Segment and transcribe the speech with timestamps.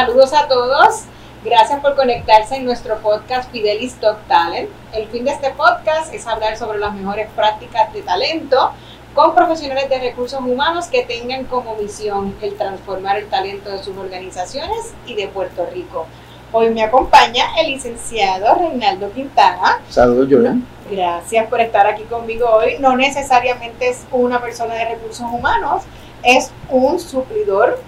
[0.00, 1.02] Saludos a todos.
[1.44, 4.70] Gracias por conectarse en nuestro podcast Fidelis Top Talent.
[4.94, 8.70] El fin de este podcast es hablar sobre las mejores prácticas de talento
[9.14, 13.94] con profesionales de recursos humanos que tengan como misión el transformar el talento de sus
[13.94, 16.06] organizaciones y de Puerto Rico.
[16.50, 19.82] Hoy me acompaña el licenciado Reinaldo Quintana.
[19.90, 20.56] Saludos, Yola.
[20.90, 22.78] Gracias por estar aquí conmigo hoy.
[22.78, 25.82] No necesariamente es una persona de recursos humanos,
[26.22, 27.78] es un suplidor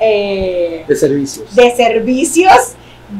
[0.00, 1.54] eh, de servicios.
[1.54, 2.74] De servicios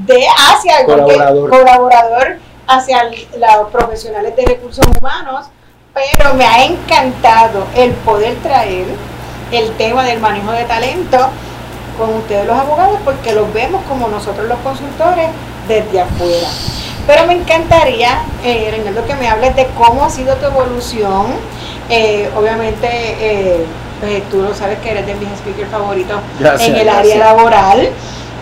[0.07, 5.47] de hacia colaborador, colaborador hacia los profesionales de recursos humanos,
[5.93, 8.87] pero me ha encantado el poder traer
[9.51, 11.19] el tema del manejo de talento
[11.99, 15.29] con ustedes los abogados porque los vemos como nosotros los consultores
[15.69, 16.49] desde afuera.
[17.07, 21.27] Pero me encantaría, eh, que me hables de cómo ha sido tu evolución.
[21.89, 23.67] Eh, obviamente, eh,
[24.01, 26.21] pues, tú lo sabes que eres de mis speakers favoritos
[26.61, 27.91] en el área laboral.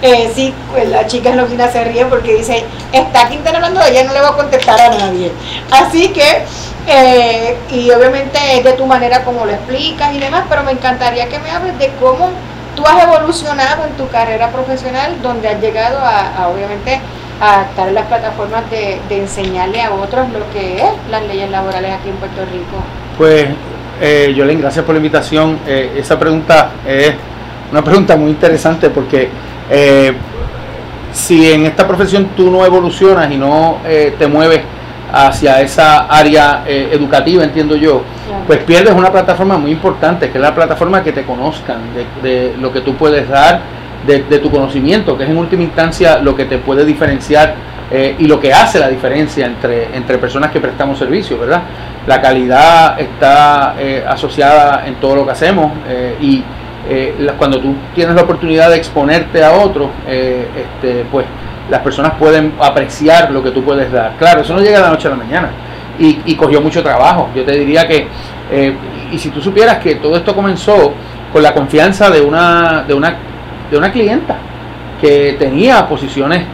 [0.01, 3.81] Eh, sí, pues la chica en la oficina se ríe porque dice, está Quintana hablando
[3.81, 5.33] de ella, no le va a contestar a nadie.
[5.73, 6.45] Así que,
[6.87, 11.29] eh, y obviamente es de tu manera como lo explicas y demás, pero me encantaría
[11.29, 12.31] que me hables de cómo
[12.77, 17.01] tú has evolucionado en tu carrera profesional, donde has llegado a, obviamente,
[17.41, 21.93] a estar en las plataformas de, enseñarle a otros lo que es las leyes laborales
[21.93, 22.77] aquí en Puerto Rico.
[23.17, 23.49] Pues,
[24.01, 25.59] eh, Yolén, gracias por la invitación.
[25.67, 27.15] Eh, esa pregunta es
[27.71, 29.29] una pregunta muy interesante porque
[29.71, 30.13] eh,
[31.13, 34.61] si en esta profesión tú no evolucionas y no eh, te mueves
[35.13, 38.03] hacia esa área eh, educativa, entiendo yo,
[38.47, 41.79] pues pierdes una plataforma muy importante, que es la plataforma que te conozcan,
[42.23, 43.61] de, lo que tú puedes dar,
[44.07, 47.55] de, tu conocimiento, que es en última instancia lo que te puede diferenciar
[47.91, 51.63] y lo que hace la diferencia entre, entre personas que prestamos servicios, ¿verdad?
[52.07, 53.75] La calidad está
[54.07, 55.73] asociada en todo lo que hacemos
[56.21, 56.45] y
[56.91, 61.27] eh, cuando tú tienes la oportunidad de exponerte a otro, eh, este, pues
[61.71, 64.17] las personas pueden apreciar lo que tú puedes dar.
[64.19, 65.51] Claro, eso no llega de la noche a la mañana
[65.99, 67.29] y, cogió mucho trabajo.
[67.35, 68.07] Yo te diría que,
[68.51, 68.75] eh,
[69.13, 70.95] y si tú supieras que todo esto comenzó
[71.31, 73.17] con la confianza de una, de una,
[73.71, 74.37] de una clienta
[74.99, 76.45] que tenía posiciones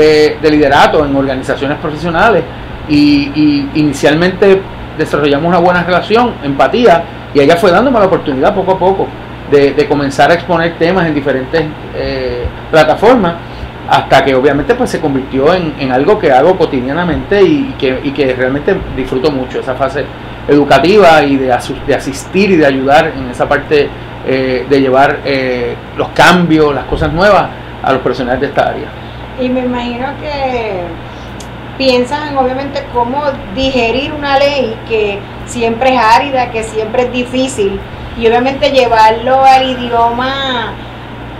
[0.00, 2.42] de liderato en organizaciones profesionales
[2.88, 4.60] y, inicialmente
[4.98, 9.08] desarrollamos una buena relación, empatía, y ella fue dándome la oportunidad poco a poco
[9.50, 11.62] de, comenzar a exponer temas en diferentes
[11.94, 13.34] eh, plataformas
[13.88, 19.30] hasta que obviamente pues se convirtió en, algo que hago cotidianamente y, que, realmente disfruto
[19.30, 20.04] mucho esa fase
[20.48, 21.56] educativa y de,
[21.86, 23.88] de asistir y de ayudar en esa parte
[24.26, 27.46] eh, de llevar eh, los cambios, las cosas nuevas
[27.82, 29.03] a los profesionales de esta área.
[29.40, 30.84] Y me imagino que
[31.76, 33.22] piensan obviamente cómo
[33.54, 37.80] digerir una ley que siempre es árida, que siempre es difícil
[38.16, 40.72] y obviamente llevarlo al idioma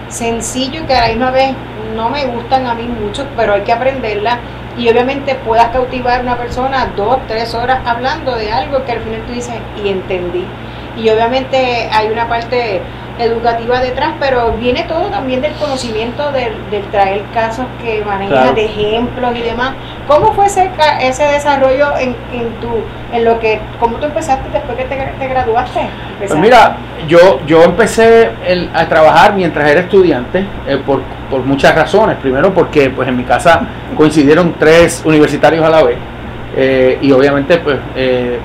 [0.09, 1.55] sencillo que a la misma vez
[1.95, 4.39] no me gustan a mí mucho, pero hay que aprenderla
[4.77, 9.01] y obviamente puedas cautivar a una persona dos, tres horas hablando de algo que al
[9.01, 10.45] final tú dices, y entendí.
[10.97, 12.81] Y obviamente hay una parte
[13.19, 16.53] educativa detrás, pero viene todo también del conocimiento del,
[16.91, 19.75] traer casos que maneja de ejemplos y demás.
[20.09, 20.71] ¿Cómo fue ese,
[21.01, 22.69] ese desarrollo en, en, tu,
[23.13, 25.81] en lo que, cómo tú empezaste después que te, graduaste?
[26.19, 26.77] Pues mira,
[27.07, 28.31] yo, yo empecé
[28.75, 32.17] a trabajar mientras era estudiante eh, por, por, muchas razones.
[32.21, 33.63] Primero porque pues en mi casa
[33.97, 35.97] coincidieron tres universitarios a la vez
[36.57, 38.39] eh, y obviamente pues eh,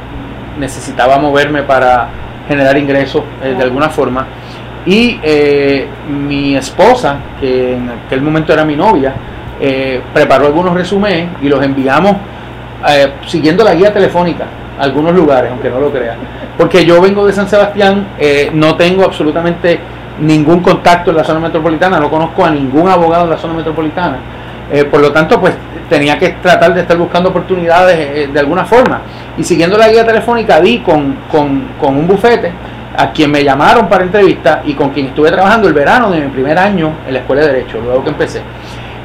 [0.57, 2.09] necesitaba moverme para
[2.47, 4.25] generar ingresos de alguna forma.
[4.85, 9.13] Y eh, mi esposa, que en aquel momento era mi novia,
[9.59, 12.15] eh, preparó algunos resúmenes y los enviamos
[12.87, 14.45] eh, siguiendo la guía telefónica
[14.79, 16.17] a algunos lugares, aunque no lo crean.
[16.57, 18.07] Porque yo vengo de San Sebastián,
[18.53, 19.79] no tengo absolutamente
[20.19, 24.17] ningún contacto en la zona metropolitana, no conozco a ningún abogado en la zona metropolitana.
[24.91, 25.53] por lo tanto, pues
[25.89, 29.01] tenía que tratar de estar buscando oportunidades de alguna forma.
[29.37, 32.51] Y siguiendo la guía telefónica di con, con, con un bufete
[32.99, 36.27] a quien me llamaron para entrevista y con quien estuve trabajando el verano de mi
[36.27, 38.41] primer año en la Escuela de Derecho, luego que empecé.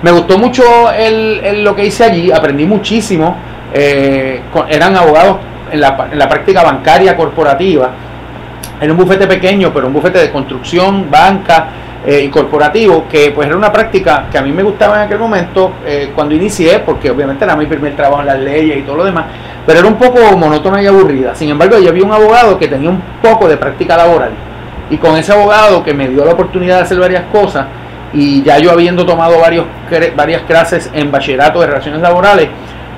[0.03, 3.37] Me gustó mucho lo que hice allí, aprendí muchísimo.
[3.73, 5.37] Eh, eran abogados
[5.71, 7.91] en la, en la práctica bancaria corporativa.
[8.81, 11.69] Era un bufete pequeño, pero un bufete de construcción, banca,
[12.07, 15.19] eh, y corporativo, que pues era una práctica que a mí me gustaba en aquel
[15.19, 18.97] momento eh, cuando inicié, porque obviamente era mi primer trabajo en las leyes y todo
[18.97, 19.25] lo demás,
[19.67, 21.35] pero era un poco monótona y aburrida.
[21.35, 24.33] Sin embargo, yo había un abogado que tenía un poco de práctica laboral
[24.91, 27.67] y con ese abogado que me dio la oportunidad de hacer varias cosas
[28.13, 29.65] y ya yo habiendo tomado varios,
[30.15, 32.49] varias clases en bachillerato de relaciones laborales,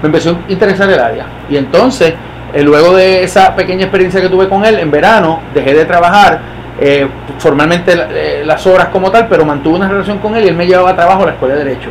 [0.03, 1.27] me empezó a interesar el área.
[1.49, 2.13] Y entonces,
[2.53, 6.56] eh, luego de esa pequeña experiencia que tuve con él, en verano dejé de trabajar
[6.81, 7.07] eh,
[7.39, 10.91] formalmente las horas como tal, pero mantuve una relación con él y él me llevaba
[10.91, 11.91] a trabajo a la Escuela de Derecho.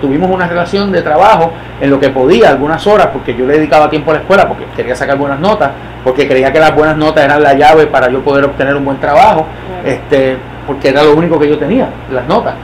[0.00, 3.90] tuvimos una relación de trabajo en lo que podía, algunas horas, porque yo le dedicaba
[3.90, 5.70] tiempo a la escuela, porque quería sacar buenas notas,
[6.02, 8.98] porque creía que las buenas notas eran la llave para yo poder obtener un buen
[8.98, 9.46] trabajo,
[9.84, 12.54] este, porque era lo único que yo tenía, las notas.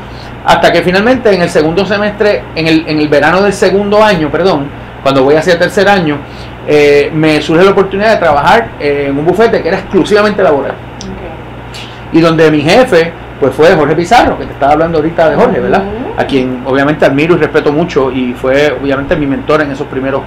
[0.47, 4.31] Hasta que finalmente en el segundo semestre, en el, en el verano del segundo año,
[4.31, 4.69] perdón,
[5.02, 6.19] cuando voy hacia el tercer año,
[6.67, 10.73] eh, me surge la oportunidad de trabajar en un bufete que era exclusivamente laboral.
[12.14, 15.61] Y donde mi jefe, pues fue Jorge Pizarro, que te estaba hablando ahorita de Jorge,
[15.61, 15.82] ¿verdad?
[16.16, 20.22] A quien obviamente admiro y respeto mucho y fue obviamente mi mentor en esos primeros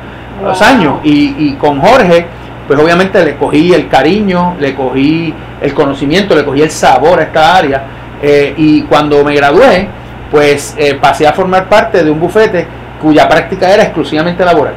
[0.62, 1.00] años.
[1.04, 2.28] Y, y con Jorge,
[2.68, 7.24] pues obviamente le cogí el cariño, le cogí el conocimiento, le cogí el sabor a
[7.24, 7.84] esta área.
[8.22, 9.88] Eh, y cuando me gradué,
[10.30, 12.68] pues eh, pasé a formar parte de un bufete
[13.02, 14.74] cuya práctica era exclusivamente laboral,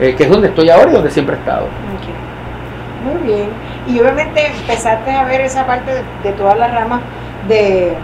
[0.00, 1.66] eh, que es donde estoy ahora y donde siempre he estado.
[3.04, 3.48] Muy bien.
[3.86, 5.90] Y obviamente empezaste a ver esa parte
[6.22, 7.00] de, todas las ramas
[7.48, 7.96] de,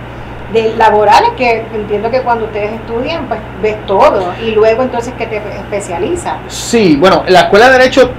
[0.77, 5.37] laborales que entiendo que cuando ustedes estudian pues ves todo y luego entonces que te
[5.37, 6.37] especializas.
[6.49, 8.11] Sí, bueno, la escuela de derecho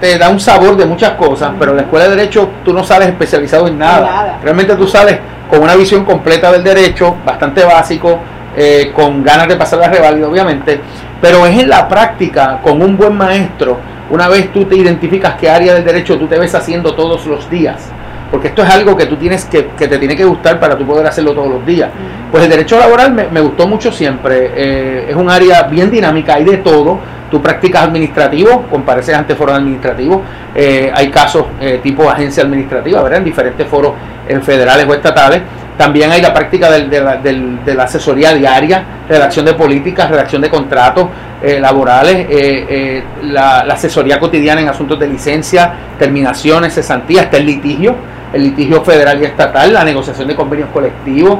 [0.00, 2.84] te da un sabor de muchas cosas, pero en la escuela de derecho tú no
[2.84, 4.38] sales especializado en nada.
[4.42, 5.18] Realmente tú sales
[5.48, 8.18] con una visión completa del derecho, bastante básico,
[8.56, 10.80] eh, con ganas de pasar la reválida, obviamente,
[11.20, 13.78] pero es en la práctica, con un buen maestro,
[14.10, 17.48] una vez tú te identificas qué área del derecho tú te ves haciendo todos los
[17.50, 17.90] días,
[18.30, 20.86] porque esto es algo que tú tienes que, que te tiene que gustar para tú
[20.86, 21.90] poder hacerlo todos los días.
[22.30, 26.34] Pues el derecho laboral me, me gustó mucho siempre, eh, es un área bien dinámica,
[26.34, 26.98] hay de todo,
[27.30, 30.20] tú practicas administrativo, compareces ante foros administrativos,
[30.54, 31.44] eh, hay casos
[31.82, 33.18] tipo agencia administrativa, ¿verdad?
[33.18, 33.92] En diferentes foros
[34.28, 35.42] en federales o estatales.
[35.78, 41.06] También hay la práctica de, la, asesoría diaria, redacción de políticas, redacción de contratos
[41.40, 47.46] eh, laborales, eh, eh, la, asesoría cotidiana en asuntos de licencia, terminaciones, cesantías, hasta el
[47.46, 47.94] litigio,
[48.32, 51.38] el litigio federal y estatal, la negociación de convenios colectivos.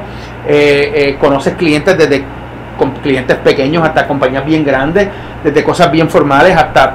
[1.18, 2.22] conoces clientes desde
[3.02, 5.08] clientes pequeños hasta compañías bien grandes,
[5.42, 6.94] desde cosas bien formales hasta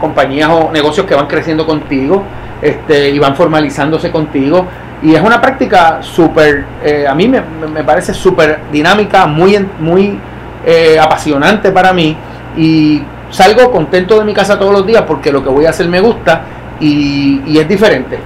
[0.00, 2.24] compañías o negocios que van creciendo contigo
[2.60, 4.66] este, y van formalizándose contigo.
[5.02, 7.42] Y es una práctica súper, eh, a mí me,
[7.84, 10.18] parece súper dinámica, muy, muy
[10.64, 12.16] eh, apasionante para mí.
[12.56, 15.88] Y salgo contento de mi casa todos los días porque lo que voy a hacer
[15.88, 16.42] me gusta
[16.80, 18.18] y, es diferente.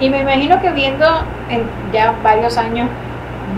[0.00, 1.06] Y me imagino que viendo
[1.50, 2.88] en ya varios años,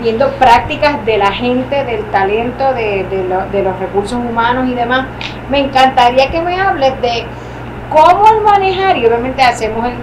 [0.01, 3.05] viendo prácticas de la gente, del talento, de,
[3.51, 5.07] de los recursos humanos y demás,
[5.49, 7.25] me encantaría que me hables de
[7.89, 9.93] cómo el manejar, y obviamente hacemos el,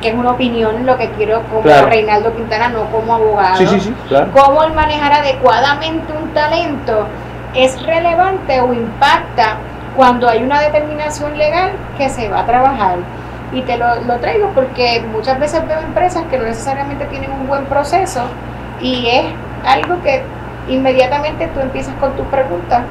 [0.00, 3.58] que es una opinión lo que quiero como Reinaldo Quintana, no como abogado,
[4.32, 7.06] cómo el manejar adecuadamente un talento
[7.54, 9.56] es relevante o impacta
[9.96, 12.98] cuando hay una determinación legal que se va a trabajar.
[13.52, 17.64] Y te lo, traigo porque muchas veces veo empresas que no necesariamente tienen un buen
[17.64, 18.22] proceso
[18.80, 19.24] y es
[19.66, 20.22] algo que
[20.68, 22.82] inmediatamente tú empiezas con tus preguntas.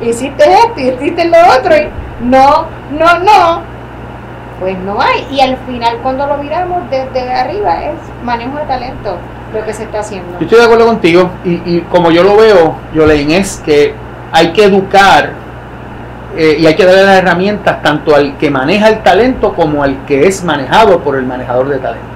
[0.00, 1.88] Hiciste esto y hiciste lo otro y
[2.20, 3.62] no, no, no,
[4.60, 5.26] pues no hay.
[5.30, 9.16] Y al final cuando lo miramos desde arriba es manejo de talento
[9.52, 10.38] lo que se está haciendo.
[10.38, 13.94] Yo estoy de acuerdo contigo y, como yo lo veo, Yolene, es que
[14.30, 15.32] hay que educar
[16.36, 20.04] eh, y hay que darle las herramientas tanto al que maneja el talento como al
[20.04, 22.06] que es manejado por el manejador de talento.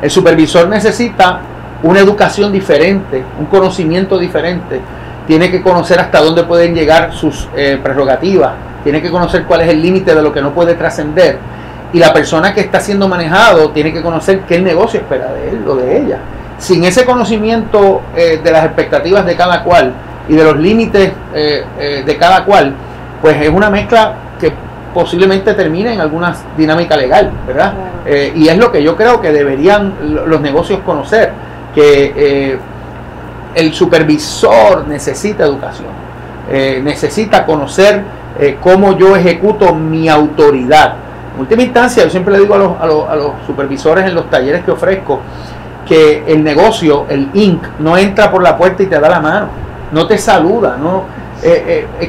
[0.00, 1.40] El supervisor necesita
[1.82, 4.80] una educación diferente, un conocimiento diferente,
[5.26, 8.52] tiene que conocer hasta dónde pueden llegar sus eh, prerrogativas,
[8.82, 11.38] tiene que conocer cuál es el límite de lo que no puede trascender.
[11.92, 15.64] Y la persona que está siendo manejado tiene que conocer qué negocio espera de él
[15.66, 16.18] o de ella.
[16.58, 19.92] Sin ese conocimiento eh, de las expectativas de cada cual
[20.28, 22.74] y de los límites eh, de cada cual,
[23.22, 24.52] pues es una mezcla que
[24.92, 27.74] posiblemente termine en alguna dinámica legal, ¿verdad?
[28.34, 29.94] y es lo que yo creo que deberían
[30.26, 31.32] los negocios conocer
[31.74, 32.58] que eh,
[33.54, 35.88] el supervisor necesita educación,
[36.50, 38.02] eh, necesita conocer
[38.38, 40.94] eh, cómo yo ejecuto mi autoridad.
[41.38, 44.72] Última instancia, yo siempre le digo a los, a, los, supervisores en los talleres que
[44.72, 45.20] ofrezco
[45.86, 49.48] que el negocio, el INC, no entra por la puerta y te da la mano,
[49.92, 51.04] no te saluda, no,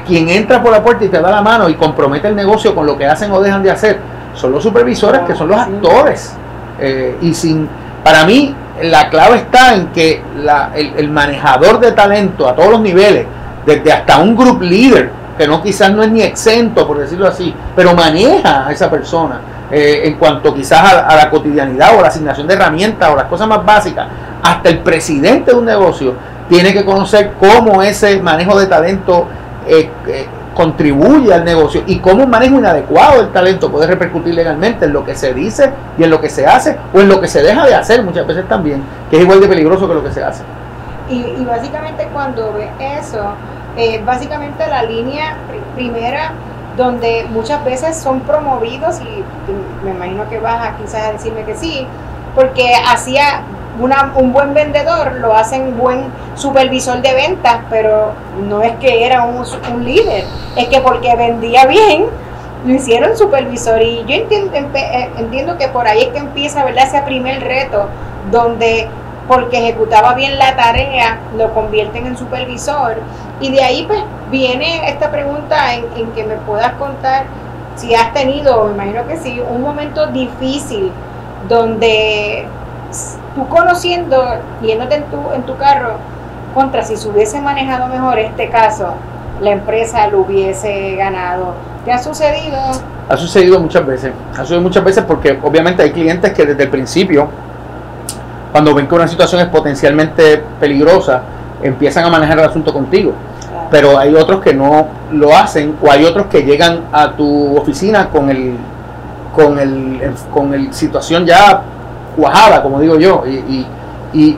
[0.05, 2.85] quien entra por la puerta y te da la mano y compromete el negocio con
[2.85, 3.99] lo que hacen o dejan de hacer,
[4.33, 6.35] son los supervisores que son los actores.
[7.21, 7.69] y sin,
[8.03, 10.21] para mí, la clave está en que
[10.97, 13.25] el, manejador de talento a todos los niveles,
[13.65, 17.55] desde hasta un group leader, que no quizás no es ni exento, por decirlo así,
[17.73, 19.39] pero maneja a esa persona
[19.71, 23.47] eh, en cuanto quizás a, la cotidianidad o la asignación de herramientas o las cosas
[23.47, 24.05] más básicas,
[24.43, 26.13] hasta el presidente de un negocio
[26.49, 29.27] tiene que conocer cómo ese manejo de talento
[29.65, 34.83] eh, eh, contribuye al negocio y cómo un manejo inadecuado del talento puede repercutir legalmente
[34.83, 37.29] en lo que se dice y en lo que se hace o en lo que
[37.29, 40.11] se deja de hacer muchas veces también, que es igual de peligroso que lo que
[40.11, 40.43] se hace.
[41.09, 42.69] Y, básicamente cuando ve
[42.99, 43.33] eso,
[43.77, 45.37] eh, básicamente la línea
[45.75, 46.33] primera
[46.77, 49.23] donde muchas veces son promovidos y,
[49.83, 51.85] me imagino que vas quizás a decirme que sí,
[52.35, 53.43] porque hacía
[53.79, 58.13] una, un buen vendedor lo hacen buen supervisor de ventas, pero
[58.47, 62.05] no es que era un, un líder, es que porque vendía bien,
[62.65, 63.81] lo hicieron supervisor.
[63.81, 66.87] Y yo entiendo, eh, entiendo que por ahí es que empieza ¿verdad?
[66.87, 67.87] ese primer reto,
[68.31, 68.87] donde
[69.29, 72.97] porque ejecutaba bien la tarea, lo convierten en supervisor.
[73.39, 77.25] Y de ahí pues viene esta pregunta en, en que me puedas contar
[77.75, 80.91] si has tenido, me imagino que sí, un momento difícil
[81.47, 82.45] donde
[83.35, 84.25] tú conociendo,
[84.61, 85.93] yéndote en tu, en tu carro,
[86.53, 88.95] contra si se hubiese manejado mejor este caso,
[89.41, 91.53] la empresa lo hubiese ganado.
[91.85, 92.57] ¿Te ha sucedido?
[93.07, 94.11] Ha sucedido muchas veces.
[94.33, 97.29] Ha sucedido muchas veces porque obviamente hay clientes que desde el principio,
[98.51, 101.21] cuando ven que una situación es potencialmente peligrosa,
[101.61, 103.13] empiezan a manejar el asunto contigo.
[103.71, 108.09] Pero hay otros que no lo hacen o hay otros que llegan a tu oficina
[108.09, 108.55] con el
[109.35, 111.61] con el con el situación ya
[112.15, 113.23] cuajada, como digo yo.
[113.25, 114.37] Y,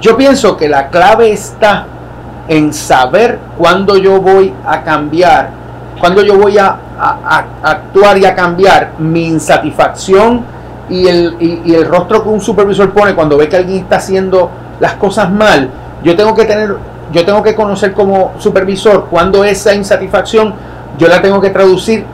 [0.00, 1.86] yo pienso que la clave está
[2.46, 5.50] en saber cuándo yo voy a cambiar,
[5.98, 6.76] cuándo yo voy a,
[7.62, 10.44] actuar y a cambiar mi insatisfacción
[10.88, 14.50] y el, y, el rostro que un supervisor pone cuando ve que alguien está haciendo
[14.80, 15.70] las cosas mal.
[16.02, 16.76] Yo tengo que tener,
[17.12, 20.54] yo tengo que conocer como supervisor cuando esa insatisfacción
[20.98, 22.04] yo la tengo que traducir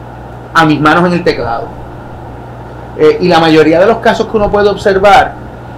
[0.53, 1.85] a mis manos en el teclado
[2.97, 5.35] eh, y la mayoría de los casos que uno puede observar,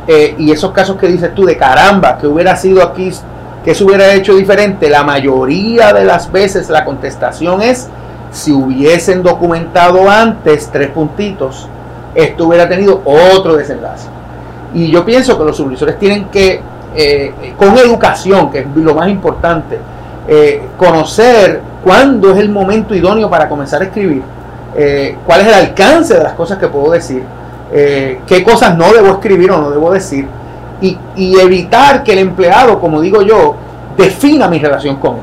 [0.07, 3.11] eh, y esos casos que dices tú de caramba, que hubiera sido aquí,
[3.65, 7.89] que se hubiera hecho diferente, la mayoría de las veces la contestación es,
[8.31, 11.69] si hubiesen documentado antes tres puntitos,
[12.17, 14.09] esto hubiera tenido otro desenlace.
[14.75, 16.61] Y yo pienso que los supervisores tienen que,
[16.97, 19.79] eh, con educación, que es lo más importante,
[20.77, 24.23] conocer cuándo es el momento idóneo para comenzar a escribir
[24.79, 27.23] eh, cuál es el alcance de las cosas que puedo decir,
[27.73, 30.29] eh, qué cosas no debo escribir o no debo decir,
[30.83, 30.99] y,
[31.41, 33.57] evitar que el empleado, como digo yo,
[33.97, 35.23] defina mi relación con él.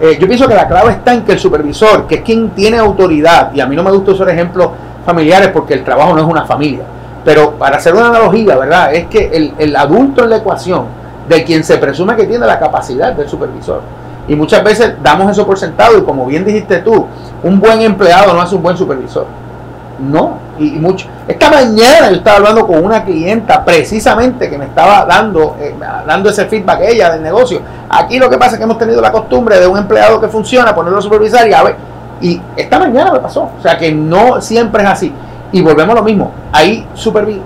[0.00, 2.78] Eh, yo pienso que la clave está en que el supervisor, que es quien tiene
[2.78, 4.70] autoridad, y a mí no me gusta usar ejemplos
[5.08, 6.82] familiares porque el trabajo no es una familia,
[7.24, 8.92] pero para hacer una analogía, ¿verdad?
[8.92, 10.84] Es que el, el adulto en la ecuación,
[11.26, 13.80] de quien se presume que tiene la capacidad del supervisor,
[14.28, 17.06] y muchas veces damos eso por sentado y como bien dijiste tú,
[17.42, 19.26] un buen empleado no hace un buen supervisor.
[19.98, 21.08] No, y, mucho.
[21.26, 25.74] Esta mañana yo estaba hablando con una clienta precisamente que me estaba dando, eh,
[26.06, 27.62] dando ese feedback ella del negocio.
[27.88, 30.74] Aquí lo que pasa es que hemos tenido la costumbre de un empleado que funciona,
[30.74, 31.87] ponerlo a supervisar y a ver.
[32.20, 33.50] Y esta mañana me pasó.
[33.58, 35.12] O sea que no siempre es así.
[35.52, 36.32] Y volvemos a lo mismo.
[36.52, 36.86] Hay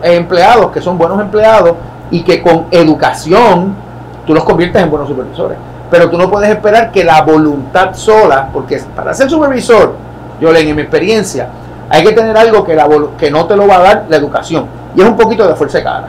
[0.02, 1.74] empleados que son buenos empleados
[2.10, 3.74] y que con educación
[4.26, 5.56] tú los conviertes en buenos supervisores
[5.92, 9.94] pero tú no puedes esperar que la voluntad sola, porque para ser supervisor,
[10.40, 11.48] yo le en mi experiencia,
[11.90, 12.88] hay que tener algo que, la,
[13.18, 14.64] que no te lo va a dar la educación,
[14.96, 16.08] y es un poquito de fuerza de cara.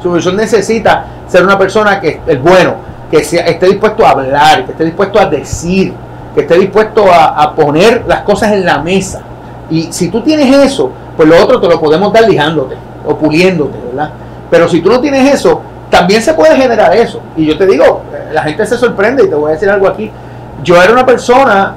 [0.00, 2.76] Supervisor necesita ser una persona que es bueno,
[3.10, 5.92] que esté dispuesto a hablar, que esté dispuesto a decir,
[6.34, 9.22] que esté dispuesto a, a poner las cosas en la mesa.
[9.70, 13.78] Y si tú tienes eso, pues lo otro te lo podemos dar lijándote o puliéndote,
[13.88, 14.10] ¿verdad?
[14.50, 15.60] Pero si tú no tienes eso,
[15.90, 17.20] también se puede generar eso.
[17.36, 20.10] Y yo te digo, la gente se sorprende y te voy a decir algo aquí.
[20.62, 21.76] Yo era una persona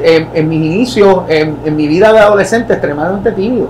[0.00, 3.68] en, mis inicios, en, mi vida de adolescente, extremadamente tímido.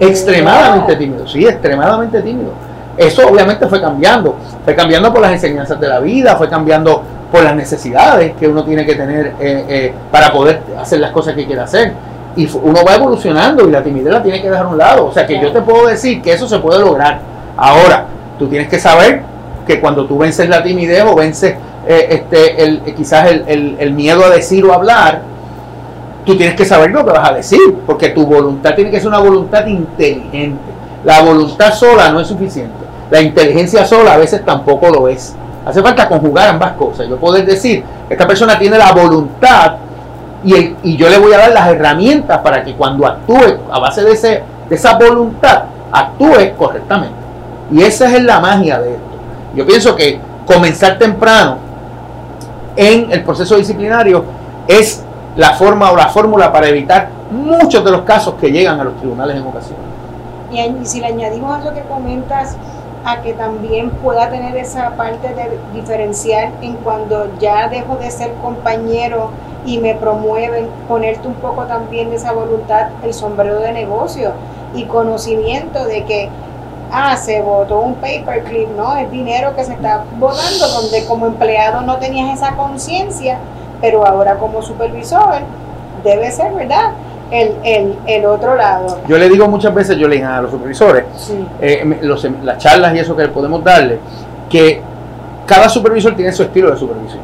[0.00, 2.50] Extremadamente tímido, sí, extremadamente tímido.
[2.96, 4.36] Eso obviamente fue cambiando.
[4.64, 7.02] Fue cambiando por las enseñanzas de la vida, fue cambiando
[7.34, 11.34] por las necesidades que uno tiene que tener eh, eh, para poder hacer las cosas
[11.34, 11.92] que quiere hacer.
[12.36, 15.06] Y uno va evolucionando y la timidez la tiene que dejar a un lado.
[15.06, 17.20] O sea que yo te puedo decir que eso se puede lograr.
[17.56, 18.06] Ahora,
[18.38, 19.22] Tú tienes que saber
[19.66, 21.54] que cuando tú vences la timidez o vences
[21.86, 25.22] eh, este, el, eh, quizás el, miedo a decir o hablar,
[26.24, 29.08] tú tienes que saber lo que vas a decir, porque tu voluntad tiene que ser
[29.08, 30.72] una voluntad inteligente.
[31.04, 32.72] La voluntad sola no es suficiente.
[33.10, 35.36] La inteligencia sola a veces tampoco lo es.
[35.64, 37.08] Hace falta conjugar ambas cosas.
[37.08, 39.76] Yo puedo decir, esta persona tiene la voluntad
[40.44, 44.12] y, yo le voy a dar las herramientas para que cuando actúe a base de,
[44.12, 47.14] ese, de esa voluntad, actúe correctamente.
[47.72, 49.04] Y esa es la magia de esto.
[49.54, 51.56] Yo pienso que comenzar temprano
[52.76, 54.24] en el proceso disciplinario
[54.68, 55.02] es
[55.36, 58.96] la forma o la fórmula para evitar muchos de los casos que llegan a los
[58.96, 59.84] tribunales en ocasiones.
[60.52, 62.56] Y si le añadimos a lo que comentas,
[63.04, 68.32] a que también pueda tener esa parte de diferenciar en cuando ya dejo de ser
[68.34, 69.30] compañero
[69.66, 74.32] y me promueven ponerte un poco también de esa voluntad, el sombrero de negocio
[74.74, 76.28] y conocimiento de que,
[76.90, 78.96] ah, se votó un paperclip, ¿no?
[78.96, 83.38] Es dinero que se está votando, donde como empleado no tenías esa conciencia,
[83.80, 85.40] pero ahora como supervisor
[86.02, 86.92] debe ser, ¿verdad?
[87.30, 89.00] El, el, el, otro lado.
[89.08, 91.04] Yo le digo muchas veces, yo le digo a los supervisores,
[91.60, 93.98] eh, los, las charlas y eso que podemos darle,
[94.48, 94.80] que
[95.46, 97.22] cada supervisor tiene su estilo de supervisión.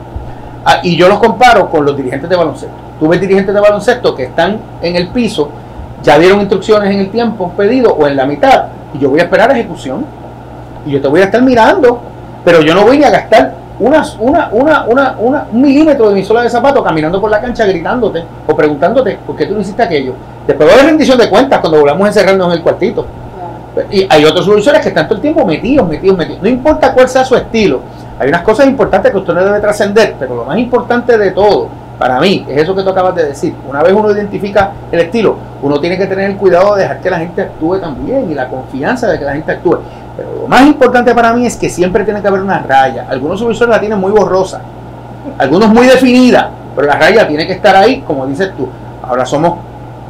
[0.65, 2.75] Ah, y yo los comparo con los dirigentes de baloncesto.
[2.99, 5.51] Tú ves dirigentes de baloncesto que están en el piso,
[6.03, 9.25] ya dieron instrucciones en el tiempo pedido o en la mitad, y yo voy a
[9.25, 10.05] esperar ejecución.
[10.87, 12.01] Y yo te voy a estar mirando,
[12.45, 16.15] pero yo no voy ni a gastar una, una, una, una, una, un milímetro de
[16.15, 19.61] mi sola de zapato caminando por la cancha gritándote o preguntándote por qué tú no
[19.61, 20.15] hiciste aquello.
[20.47, 23.07] Después va a haber rendición de cuentas cuando volvamos a encerrarnos en el cuartito.
[23.91, 26.43] Y hay otros supervisores que están todo el tiempo metidos, metidos, metidos.
[26.43, 27.81] No importa cuál sea su estilo,
[28.19, 31.69] hay unas cosas importantes que usted no debe trascender, pero lo más importante de todo,
[31.99, 33.55] para mí, es eso que tú acabas de decir.
[33.69, 37.11] Una vez uno identifica el estilo, uno tiene que tener el cuidado de dejar que
[37.11, 39.79] la gente actúe también y la confianza de que la gente actúe.
[40.17, 43.07] Pero lo más importante para mí es que siempre tiene que haber una raya.
[43.09, 44.61] Algunos supervisores la tienen muy borrosa,
[45.39, 48.69] algunos muy definida, pero la raya tiene que estar ahí, como dices tú.
[49.03, 49.59] Ahora somos,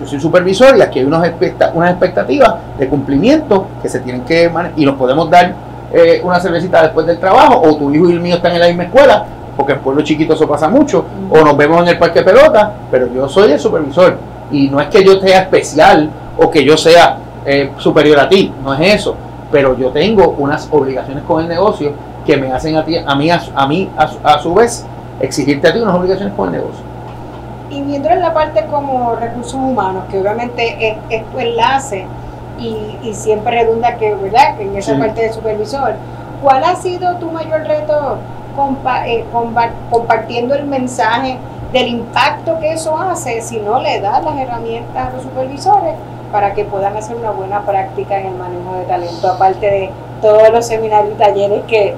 [0.01, 1.27] yo soy supervisor y aquí hay unos
[1.75, 5.55] unas expectativas de cumplimiento que se tienen que y nos podemos dar
[5.93, 8.69] eh, una cervecita después del trabajo, o tu hijo y el mío están en la
[8.69, 9.25] misma escuela,
[9.57, 13.13] porque en pueblo chiquito eso pasa mucho, o nos vemos en el parque pelota, pero
[13.13, 14.17] yo soy el supervisor.
[14.53, 18.53] Y no es que yo sea especial o que yo sea eh, superior a ti,
[18.63, 19.17] no es eso,
[19.51, 21.93] pero yo tengo unas obligaciones con el negocio
[22.27, 24.87] que me hacen a ti, a mí, a, mí a, su vez,
[25.21, 26.85] exigirte a ti unas obligaciones con el negocio.
[27.71, 32.07] Y viendo en la parte como recursos humanos, que obviamente es, es tu enlace
[32.59, 34.61] y, siempre redunda que, ¿verdad?
[34.61, 35.95] en esa parte de supervisor.
[36.43, 38.19] ¿Cuál ha sido tu mayor reto
[39.07, 39.25] eh,
[39.91, 41.39] compartiendo el mensaje
[41.73, 45.95] del impacto que eso hace si no le das las herramientas a los supervisores
[46.33, 50.51] para que puedan hacer una buena práctica en el manejo de talento, aparte de todos
[50.51, 51.95] los seminarios y talleres que,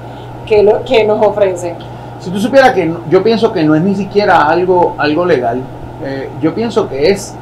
[0.47, 1.77] que, lo, que nos ofrecen?
[2.21, 5.61] Si tú supieras que yo pienso que no es ni siquiera algo, algo legal,
[6.05, 7.35] eh, yo pienso que es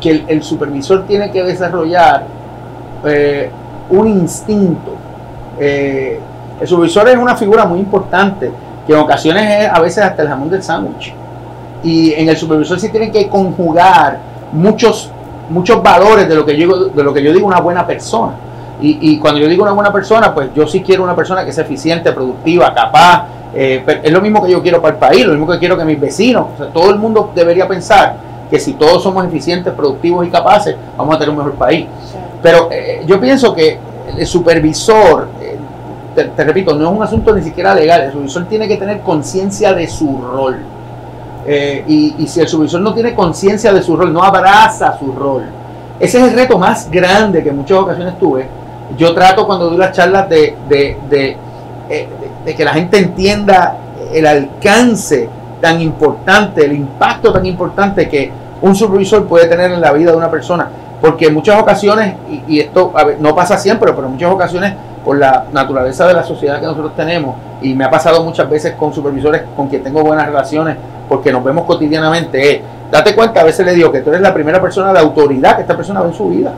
[0.00, 2.24] que el supervisor tiene que desarrollar
[3.04, 3.50] eh,
[3.90, 4.92] un instinto.
[5.58, 6.18] Eh,
[6.60, 8.50] el supervisor es una figura muy importante,
[8.86, 11.12] que en ocasiones es a veces hasta el jamón del sándwich.
[11.82, 14.18] Y en el supervisor sí tienen que conjugar
[14.52, 15.10] muchos,
[15.50, 18.32] muchos valores de lo, que yo, de lo que yo digo una buena persona.
[18.82, 21.64] Y, cuando yo digo una buena persona, pues yo sí quiero una persona que sea
[21.64, 23.26] eficiente, productiva, capaz.
[23.54, 25.84] Eh, es lo mismo que yo quiero para el país, lo mismo que quiero que
[25.84, 26.46] mis vecinos.
[26.72, 28.16] todo el mundo debería pensar
[28.48, 31.86] que si todos somos eficientes, productivos y capaces, vamos a tener un mejor país.
[32.42, 33.78] Pero eh, yo pienso que
[34.16, 35.58] el supervisor, eh,
[36.14, 39.74] te, repito, no es un asunto ni siquiera legal, el supervisor tiene que tener conciencia
[39.74, 40.58] de su rol.
[41.46, 45.44] Eh, y, si el supervisor no tiene conciencia de su rol, no abraza su rol,
[45.98, 48.46] ese es el reto más grande que en muchas ocasiones tuve.
[48.96, 53.76] Yo trato cuando doy las charlas de, de que la gente entienda
[54.12, 55.28] el alcance
[55.60, 60.16] tan importante, el impacto tan importante que un supervisor puede tener en la vida de
[60.16, 60.68] una persona.
[61.00, 62.14] Porque en muchas ocasiones,
[62.46, 66.60] y, esto no pasa siempre, pero en muchas ocasiones, por la naturaleza de la sociedad
[66.60, 70.26] que nosotros tenemos, y me ha pasado muchas veces con supervisores con quien tengo buenas
[70.26, 70.76] relaciones,
[71.08, 74.60] porque nos vemos cotidianamente, date cuenta, a veces le digo que tú eres la primera
[74.60, 76.52] persona de autoridad que esta persona ve en su vida.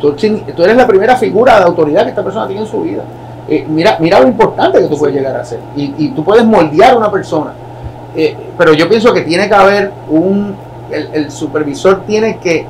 [0.00, 0.14] Tú,
[0.62, 3.02] eres la primera figura de autoridad que esta persona tiene en su vida.
[3.48, 5.58] Eh, mira, mira lo importante que tú puedes llegar a ser.
[5.74, 7.52] Y, tú puedes moldear a una persona.
[8.14, 10.54] Eh, pero yo pienso que tiene que haber un...
[10.90, 12.64] el supervisor tiene que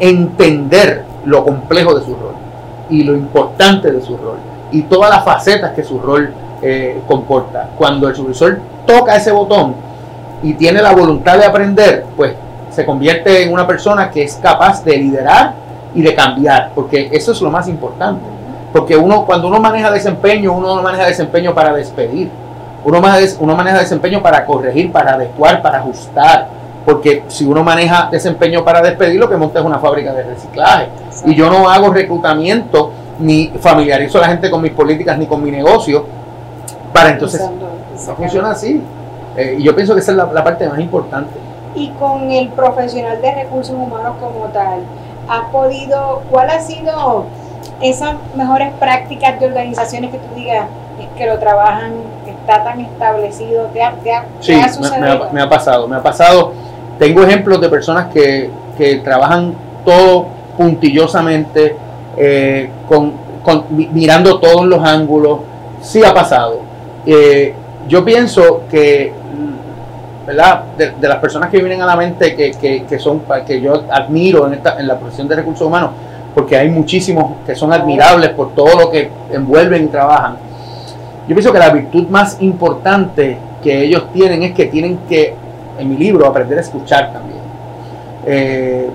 [0.00, 2.41] entender lo complejo de su rol
[2.92, 4.36] y lo importante de su rol
[4.70, 7.70] y todas las facetas que su rol eh, comporta.
[7.76, 9.74] Cuando el supervisor toca ese botón
[10.42, 12.34] y tiene la voluntad de aprender, pues
[12.70, 15.54] se convierte en una persona que es capaz de liderar
[15.94, 18.22] y de cambiar, porque eso es lo más importante.
[18.72, 22.30] Porque uno, cuando uno maneja desempeño, uno no maneja desempeño para despedir,
[22.84, 26.48] uno maneja, uno maneja desempeño para corregir, para adecuar, para ajustar,
[26.84, 30.88] porque si uno maneja desempeño para despedir, lo que monta es una fábrica de reciclaje.
[31.26, 35.42] Y yo no hago reclutamiento ni familiarizo a la gente con mis políticas ni con
[35.42, 36.04] mi negocio
[36.92, 38.82] para entonces no funciona así.
[39.36, 41.30] Eh, y yo pienso que esa es la, parte más importante.
[41.74, 44.80] Y con el profesional de recursos humanos como tal,
[45.28, 47.24] ¿ha podido, cuál ha sido
[47.80, 50.66] esas mejores prácticas de organizaciones que tú digas
[51.16, 51.94] que lo trabajan,
[52.26, 53.66] está tan establecido?
[53.72, 53.94] ¿Te ha,
[54.40, 56.52] sí, me, ha, pasado, me ha pasado
[56.98, 58.50] tengo ejemplos de personas que,
[59.04, 60.26] trabajan todo
[60.56, 61.76] puntillosamente,
[62.16, 63.14] eh, con,
[63.70, 65.38] mirando todos los ángulos.
[65.80, 66.60] Sí ha pasado.
[67.06, 67.54] Eh,
[67.88, 69.12] yo pienso que
[70.26, 70.64] ¿verdad?
[70.76, 74.46] De, las personas que vienen a la mente que, que, que, son que yo admiro
[74.46, 75.90] en, esta, en la profesión de recursos humanos,
[76.34, 80.36] porque hay muchísimos que son admirables por todo lo que envuelven y trabajan.
[81.28, 85.34] Yo pienso que la virtud más importante que ellos tienen es que tienen que,
[85.78, 87.40] en mi libro, aprender a escuchar también.
[88.26, 88.90] Eh,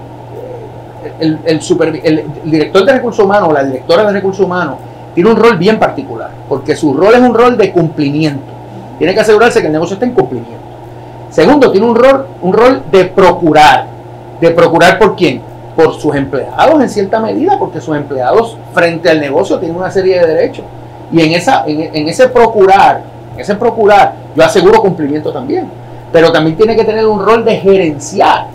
[1.20, 1.60] el, el,
[2.04, 4.78] el, director de recursos humanos o la directora de recursos humanos
[5.14, 8.54] tiene un rol bien particular, porque su rol es un rol de cumplimiento.
[8.98, 10.58] Tiene que asegurarse que el negocio esté en cumplimiento.
[11.30, 13.86] Segundo, tiene un rol, un rol de procurar.
[14.40, 15.42] ¿De procurar por quién?
[15.76, 20.20] Por sus empleados en cierta medida, porque sus empleados frente al negocio tienen una serie
[20.20, 20.66] de derechos.
[21.12, 23.02] Y en, esa, en, ese procurar,
[23.36, 25.70] en ese procurar, yo aseguro cumplimiento también.
[26.18, 28.48] Pero también tiene que tener un rol de gerenciar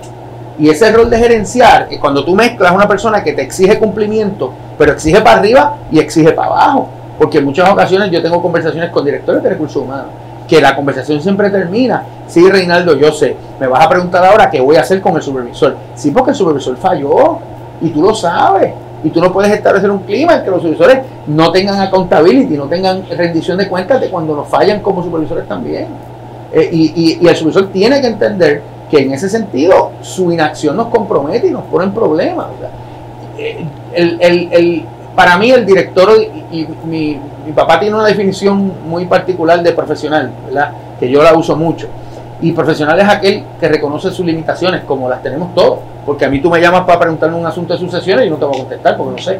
[0.58, 4.52] y ese rol de gerenciar, es cuando tú mezclas una persona que te exige cumplimiento,
[4.76, 6.88] pero exige para arriba y exige para abajo.
[7.16, 10.06] Porque en muchas ocasiones yo tengo conversaciones con directores de recursos humanos,
[10.48, 12.02] que la conversación siempre termina.
[12.26, 15.22] Sí, Reinaldo, yo sé, me vas a preguntar ahora qué voy a hacer con el
[15.22, 15.76] supervisor.
[15.94, 17.38] Sí, porque el supervisor falló
[17.80, 18.74] y tú lo sabes.
[19.04, 20.98] Y tú no puedes establecer un clima en que los supervisores
[21.28, 26.11] no tengan accountability, no tengan rendición de cuentas de cuando nos fallan como supervisores también.
[26.52, 28.62] Eh, y, y el supervisor tiene que entender
[28.92, 32.48] que en ese sentido su inacción nos compromete y nos pone en problemas.
[33.94, 34.84] el,
[35.16, 36.10] para mí el director
[36.50, 37.18] y, mi,
[37.54, 40.72] papá tiene una definición muy particular de profesional, ¿verdad?
[41.00, 41.88] que yo la uso mucho.
[42.42, 45.78] Y profesional es aquel que reconoce sus limitaciones, como las tenemos todos.
[46.04, 48.44] Porque a mí tú me llamas para preguntarme un asunto de sucesiones y no te
[48.44, 49.38] voy a contestar porque no sé.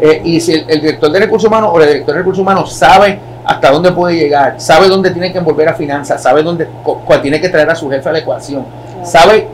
[0.00, 3.18] Eh, y si el, director de recursos humanos o el director de recursos humanos sabe
[3.44, 7.40] hasta dónde puede llegar, sabe dónde tiene que envolver a finanzas, sabe dónde, cuál tiene
[7.40, 8.64] que traer a su jefe a la ecuación,
[9.02, 9.48] sabe,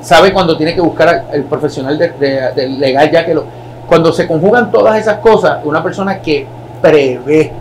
[0.00, 3.44] sabe cuando tiene que buscar el profesional de, legal, ya que lo,
[3.86, 6.46] cuando se conjugan todas esas cosas, una persona que
[6.80, 7.52] prevé,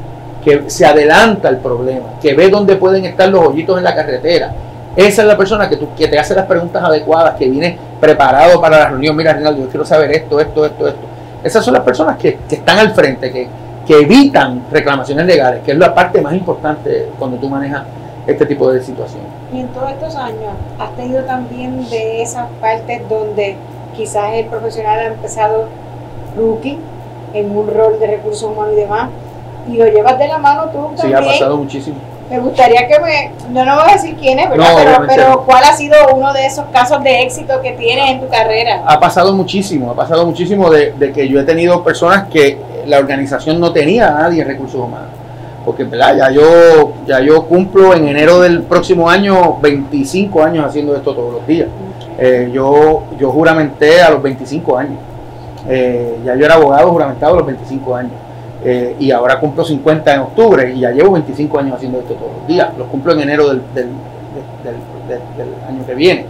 [0.43, 4.53] que se adelanta al problema, que ve dónde pueden estar los hoyitos en la carretera,
[4.95, 8.59] esa es la persona que, tú, que te hace las preguntas adecuadas, que viene preparado
[8.59, 9.15] para la reunión.
[9.15, 11.07] Mira, Rinaldo, yo quiero saber esto, esto, esto, esto.
[11.41, 13.47] Esas son las personas que, que están al frente, que,
[13.91, 17.83] que evitan reclamaciones legales, que es la parte más importante cuando tú manejas
[18.25, 19.27] este tipo de situaciones.
[19.53, 23.57] Y en todos estos años, ¿has tenido también de esas partes donde
[23.93, 25.65] quizás el profesional ha empezado
[26.37, 26.79] rookie
[27.33, 29.09] en un rol de recursos humanos y demás,
[29.69, 31.07] y lo llevas de la mano tú también?
[31.07, 31.97] Sí, ha pasado muchísimo.
[32.29, 35.01] Me gustaría que me, no, no voy a decir quién es, ¿verdad?
[35.05, 38.83] pero, ¿cuál ha sido uno de esos casos de éxito que tienes en tu carrera?
[38.85, 42.99] Ha pasado muchísimo, ha pasado muchísimo de, de que yo he tenido personas que la
[42.99, 45.21] organización no tenía a nadie recursos humanos
[45.65, 51.13] porque ya yo ya yo cumplo en enero del próximo año 25 años haciendo esto
[51.13, 51.67] todos los días.
[52.17, 54.97] Eh, yo, yo juramenté a los 25 años.
[55.69, 58.13] Eh, ya yo era abogado juramentado a los 25 años.
[58.63, 62.31] Eh, y ahora cumplo 50 en octubre y ya llevo 25 años haciendo esto todos
[62.39, 62.69] los días.
[62.77, 63.87] Los cumplo en enero del, del,
[65.67, 66.25] año que viene,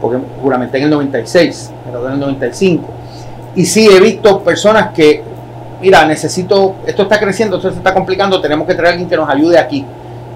[0.00, 2.84] porque juramenté en el 96, en el 95.
[3.54, 5.22] Y sí he visto personas que
[5.80, 9.16] mira, necesito, esto está creciendo, esto se está complicando, tenemos que traer a alguien que
[9.16, 9.84] nos ayude aquí.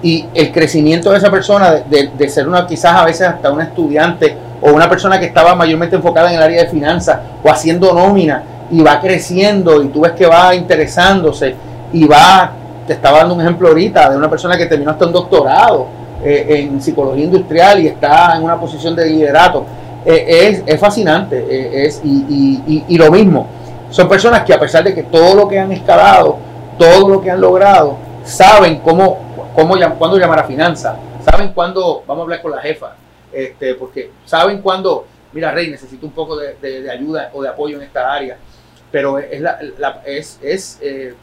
[0.03, 4.35] Y el crecimiento de esa persona, de, ser una, quizás a veces hasta una estudiante
[4.59, 8.43] o una persona que estaba mayormente enfocada en el área de finanzas o haciendo nómina
[8.71, 11.55] y va creciendo y tú ves que va interesándose
[11.93, 12.51] y va,
[12.87, 15.87] te estaba dando un ejemplo ahorita de una persona que terminó hasta un doctorado
[16.23, 19.65] eh, en psicología industrial y está en una posición de liderato.
[20.03, 23.47] Eh, es, fascinante eh, es, y, y lo mismo
[23.91, 26.39] son personas que a pesar de que todo lo que han escalado,
[26.79, 32.21] todo lo que han logrado, saben cómo, cómo cuándo llamar a finanzas, saben cuándo vamos
[32.21, 32.95] a hablar con la jefa,
[33.31, 37.83] este, porque saben cuándo, mira Rey, necesito un poco de, ayuda o de apoyo en
[37.83, 38.37] esta área,
[38.91, 39.59] pero es, la,
[40.05, 41.13] es, es eh,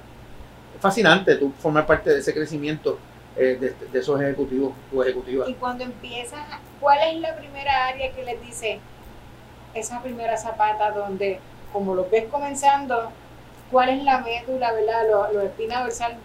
[0.78, 2.98] fascinante tú formar parte de ese crecimiento
[3.36, 5.48] eh, de, de, esos ejecutivos o ejecutivas.
[5.48, 6.40] Y cuando empiezas,
[6.80, 8.78] ¿cuál es la primera área que les dice
[9.74, 11.40] esa primera zapata donde
[11.72, 13.10] como lo ves comenzando,
[13.70, 15.02] cuál es la médula, ¿verdad?
[15.10, 16.18] Los, los espinas dorsales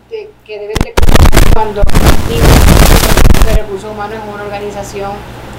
[0.45, 0.93] que deben de
[1.53, 1.81] cuando
[3.45, 5.11] de recursos humanos en una organización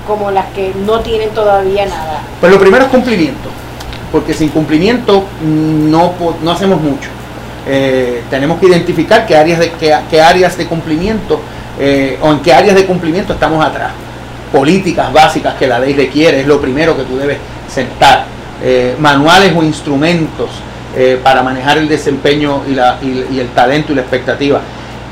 [0.06, 2.22] como las que no tienen todavía nada.
[2.40, 3.48] Pues lo primero es cumplimiento,
[4.12, 7.08] porque sin cumplimiento no, no hacemos mucho.
[7.66, 9.72] Eh, tenemos que identificar qué áreas de,
[10.10, 11.40] qué, áreas de cumplimiento
[11.78, 13.92] eh, o en qué áreas de cumplimiento estamos atrás.
[14.52, 18.26] Políticas básicas que la ley requiere es lo primero que tú debes sentar.
[18.66, 20.48] Eh, manuales o instrumentos
[20.96, 24.58] eh, para manejar el desempeño y, la, y, el talento y la expectativa.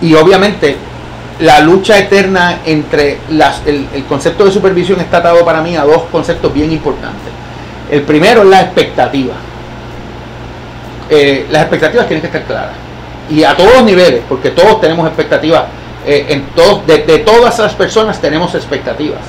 [0.01, 0.75] Y obviamente
[1.39, 6.05] la lucha eterna entre las, el, concepto de supervisión está atado para mí a dos
[6.11, 7.31] conceptos bien importantes.
[7.91, 9.35] El primero es la expectativa.
[11.11, 12.73] Eh, las expectativas tienen que estar claras.
[13.29, 15.65] Y a todos los niveles, porque todos tenemos expectativas.
[16.07, 19.21] en todos, de, de todas las personas tenemos expectativas.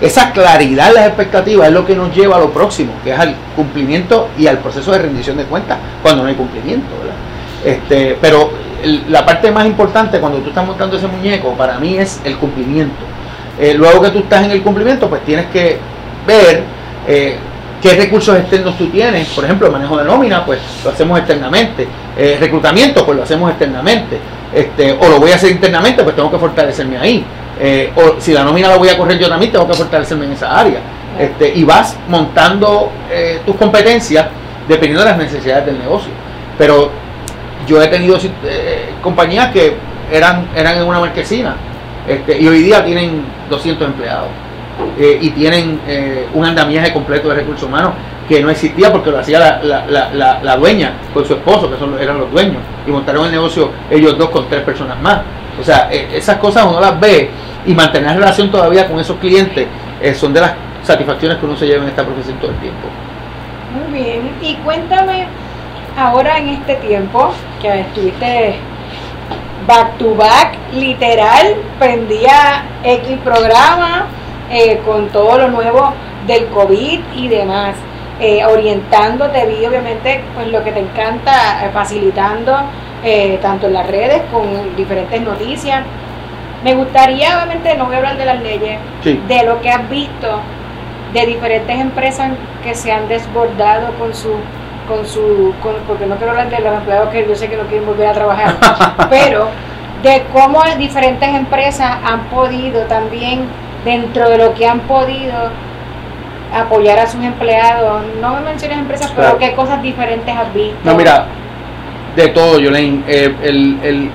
[0.00, 3.18] Esa claridad de las expectativas es lo que nos lleva a lo próximo, que es
[3.18, 6.88] al cumplimiento y al proceso de rendición de cuentas cuando no hay cumplimiento.
[7.64, 8.50] Este, pero
[9.08, 12.94] la parte más importante cuando tú estás montando ese muñeco para mí es el cumplimiento.
[13.58, 15.78] Eh, luego que tú estás en el cumplimiento, pues tienes que
[16.26, 16.62] ver
[17.08, 17.36] eh,
[17.80, 19.28] qué recursos externos tú tienes.
[19.28, 21.88] Por ejemplo, el manejo de nómina, pues lo hacemos externamente.
[22.16, 24.18] Eh, reclutamiento, pues lo hacemos externamente.
[24.52, 27.24] Este, o lo voy a hacer internamente, pues tengo que fortalecerme ahí.
[27.96, 30.58] O si la nómina la voy a correr yo también, tengo que fortalecerme en esa
[30.58, 30.80] área.
[31.18, 32.90] Este, y vas montando
[33.44, 34.26] tus competencias
[34.68, 36.12] dependiendo de las necesidades del negocio.
[36.58, 36.90] Pero
[37.66, 38.18] yo he tenido
[39.02, 39.76] compañías que
[40.12, 41.56] eran, eran en una marquesina
[42.06, 44.28] este, y hoy día tienen 200 empleados
[44.98, 47.92] eh, y tienen eh, un andamiaje completo de recursos humanos
[48.28, 52.30] que no existía porque lo hacía la, dueña con su esposo, que son, eran los
[52.30, 55.20] dueños, y montaron el negocio ellos dos con tres personas más.
[55.60, 57.30] O sea, eh, esas cosas uno las ve
[57.66, 59.66] y mantener relación todavía con esos clientes
[60.14, 62.86] son de las satisfacciones que uno se lleva en esta profesión todo el tiempo.
[63.74, 65.26] Muy bien, y cuéntame
[65.96, 68.56] ahora en este tiempo que estuviste
[69.66, 74.06] back to back, literal, prendía X programa
[74.50, 75.92] eh, con todo lo nuevo
[76.26, 77.74] del COVID y demás.
[78.20, 82.56] Eh, orientándote, vi obviamente pues lo que te encanta, eh, facilitando
[83.40, 85.84] tanto en las redes con diferentes noticias.
[86.64, 90.40] Me gustaría, obviamente, no voy a hablar de las leyes, de lo que has visto
[91.12, 92.32] de diferentes empresas
[92.64, 94.34] que se han desbordado con su
[94.86, 95.52] con su,
[95.88, 98.12] porque no quiero hablar de los empleados que yo sé que no quieren volver a
[98.12, 98.54] trabajar,
[99.10, 99.48] pero
[100.02, 103.46] de cómo diferentes empresas han podido también,
[103.84, 105.50] dentro de lo que han podido,
[106.54, 108.02] apoyar a sus empleados.
[108.20, 110.76] No me menciones empresas, pero qué cosas diferentes has visto.
[110.84, 111.26] No, mira,
[112.14, 113.02] de todo, Yolene.
[113.08, 114.10] Eh, el, el,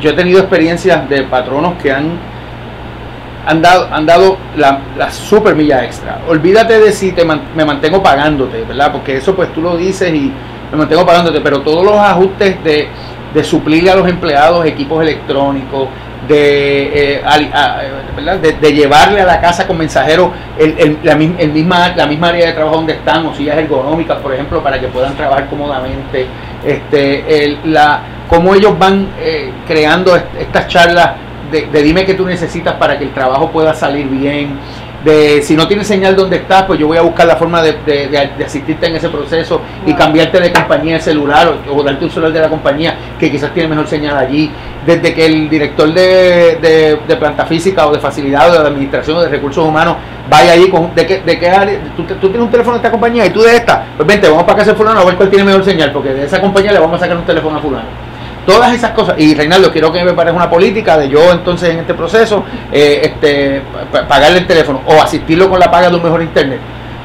[0.00, 2.18] yo he tenido experiencias de patronos que han
[3.46, 6.18] han dado, han dado la, la super milla extra.
[6.28, 8.90] Olvídate de si te me mantengo pagándote, ¿verdad?
[8.90, 10.32] Porque eso pues tú lo dices y
[10.72, 12.88] me mantengo pagándote, pero todos los ajustes de,
[13.32, 15.88] de suplirle a los empleados equipos electrónicos,
[16.26, 22.48] de, eh, de, llevarle a la casa con mensajeros el, la, misma, la misma área
[22.48, 26.26] de trabajo donde están, o sillas ergonómicas, por ejemplo, para que puedan trabajar cómodamente.
[26.64, 31.10] Este, el, la, cómo ellos van eh, creando estas charlas
[31.50, 34.58] de, dime qué tú necesitas para que el trabajo pueda salir bien,
[35.04, 38.32] de si no tienes señal donde estás, pues yo voy a buscar la forma de,
[38.44, 42.40] asistirte en ese proceso y cambiarte de compañía de celular o, darte un celular de
[42.40, 44.50] la compañía que quizás tiene mejor señal allí.
[44.84, 49.28] Desde que el director de, planta física o de facilidad o de administración o de
[49.28, 49.96] recursos humanos
[50.28, 53.26] vaya allí con de qué, de qué área, tú, tienes un teléfono de esta compañía
[53.26, 55.44] y tú de esta, pues vente, vamos para casa de fulano a ver cuál tiene
[55.44, 58.05] mejor señal, porque de esa compañía le vamos a sacar un teléfono a fulano
[58.46, 61.80] Todas esas cosas, y Reinaldo, quiero que me parezca una política de yo entonces en
[61.80, 63.60] este proceso eh, este,
[64.08, 66.60] pagarle el teléfono o asistirlo con la paga de un mejor internet.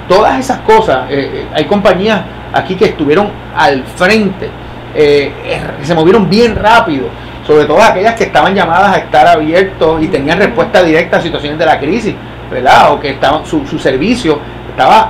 [0.08, 2.22] Todas esas cosas, eh, eh, hay compañías
[2.54, 4.52] aquí que estuvieron al frente,
[4.94, 7.08] se movieron bien rápido,
[7.48, 11.58] sobre todo aquellas que estaban llamadas a estar abiertos y tenían respuesta directa a situaciones
[11.58, 12.14] de la crisis,
[12.52, 12.94] ¿verdad?
[12.94, 14.38] O que estaban, su, su servicio
[14.70, 15.10] estaba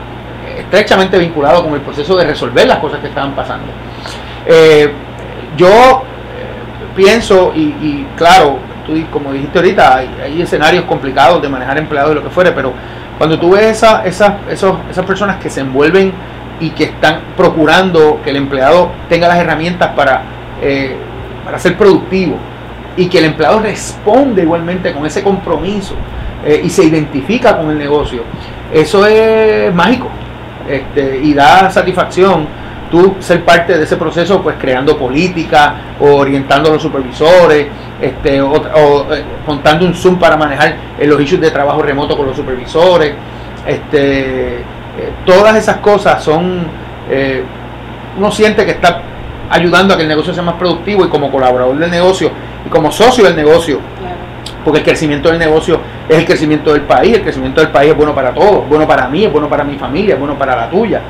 [0.57, 3.67] estrechamente vinculado con el proceso de resolver las cosas que estaban pasando.
[5.57, 6.03] yo
[6.95, 12.23] pienso, y, claro, tú como dijiste ahorita, hay, escenarios complicados de manejar empleados y lo
[12.23, 12.73] que fuere, pero
[13.17, 16.11] cuando tú ves esa, esas, esos, esas personas que se envuelven
[16.59, 20.23] y que están procurando que el empleado tenga las herramientas para,
[20.61, 20.95] eh,
[21.45, 22.37] para ser productivo
[22.97, 25.95] y que el empleado responde igualmente con ese compromiso
[26.45, 28.23] eh, y se identifica con el negocio,
[28.73, 30.09] eso es mágico
[30.67, 32.47] este, y da satisfacción
[32.91, 37.67] tú ser parte de ese proceso, pues creando política, o orientando a los supervisores,
[37.99, 38.55] este, o,
[39.13, 43.13] eh, contando un Zoom para manejar los issues de trabajo remoto con los supervisores.
[43.65, 44.63] Este, eh,
[45.25, 46.67] todas esas cosas son,
[47.09, 47.43] eh,
[48.17, 49.01] uno siente que está
[49.49, 52.29] ayudando a que el negocio sea más productivo y como colaborador del negocio
[52.65, 53.79] y como socio del negocio,
[54.65, 57.97] porque el crecimiento del negocio es el crecimiento del país, el crecimiento del país es
[57.97, 60.69] bueno para todos, bueno para mí, es bueno para mi familia, es bueno para la
[60.69, 61.01] tuya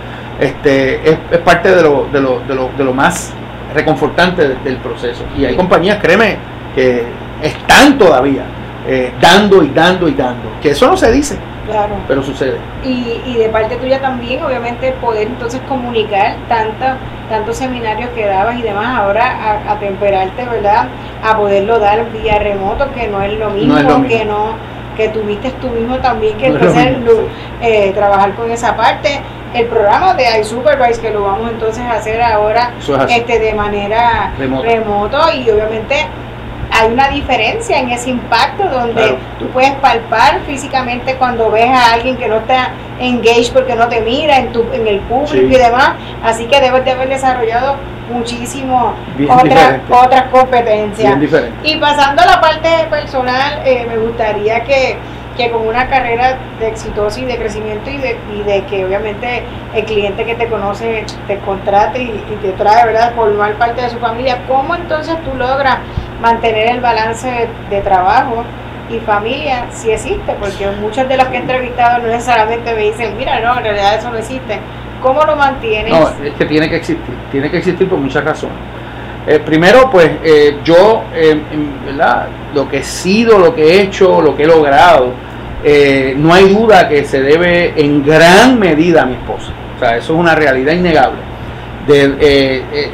[0.41, 3.32] este, es, es parte de lo, de, lo, de, lo, de lo más
[3.73, 5.23] reconfortante del proceso.
[5.38, 6.38] Y hay compañías, créeme,
[6.75, 7.06] que
[7.41, 8.43] están todavía
[8.88, 10.49] eh, dando y dando y dando.
[10.62, 11.38] Que eso no se dice.
[11.67, 11.93] Claro.
[12.08, 12.58] Pero sucede.
[12.84, 16.97] Y, y de parte tuya también, obviamente, poder entonces comunicar tanta,
[17.30, 20.88] tantos seminarios que dabas y demás, ahora a, temperarte, ¿verdad?
[21.23, 23.75] A poderlo dar vía remoto, que no es lo mismo,
[24.08, 26.54] que no que tuviste tú mismo también que
[27.62, 29.21] eh, trabajar con esa parte
[29.54, 32.72] el programa de iSupervise, que lo vamos entonces a hacer ahora
[33.10, 36.08] este de manera remoto y obviamente
[36.72, 42.18] hay una diferencia en ese impacto donde tú puedes palpar físicamente cuando ves a alguien
[42.18, 45.96] que no está engaged porque no te mira en, tu, en el público y demás.
[46.24, 47.76] Así que debes de haber desarrollado
[48.10, 48.94] muchísimo
[49.30, 51.18] otras otras competencias.
[51.64, 54.98] Y pasando a la parte personal, eh, me gustaría que
[55.38, 59.44] que con una carrera de exitosa y de crecimiento y de, y de que obviamente
[59.74, 63.98] el cliente que te conoce te contrate y, te trae, ¿verdad?, formar parte de su
[64.00, 65.78] familia, ¿cómo entonces tú logras
[66.22, 68.44] mantener el balance de, trabajo
[68.89, 70.34] y familia si existe?
[70.39, 73.96] Porque muchos de los que he entrevistado no necesariamente me dicen, mira, no, en realidad
[73.96, 74.60] eso no existe.
[75.02, 75.91] ¿Cómo lo mantienes?
[75.91, 78.58] No, es que tiene que existir, tiene que existir por muchas razones.
[79.32, 81.39] Eh, primero, pues eh, yo, eh.
[82.54, 85.13] Lo que he sido, lo que he hecho, lo que he logrado,
[86.17, 89.54] no hay duda que se debe en gran medida a mi esposa.
[89.78, 91.22] O sea, eso es una realidad innegable.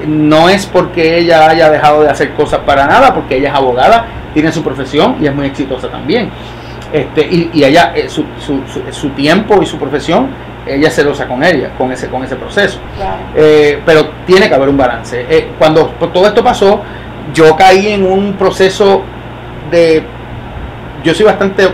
[0.05, 4.05] no es porque ella haya dejado de hacer cosas para nada, porque ella es abogada,
[4.35, 6.29] tiene su profesión y es muy exitosa también.
[6.93, 10.27] Este, y, y ella, su, su, su, tiempo y su profesión
[10.75, 12.79] ella se celosa con ella, con ese, con ese proceso.
[13.35, 15.25] Eh, pero tiene que haber un balance.
[15.29, 16.81] Eh, cuando todo esto pasó,
[17.33, 19.03] yo caí en un proceso
[19.71, 20.03] de...
[21.03, 21.67] Yo soy bastante